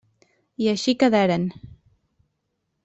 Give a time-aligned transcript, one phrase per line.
[0.63, 1.47] I així quedaren.